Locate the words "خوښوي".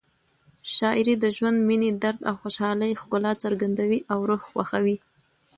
4.51-4.97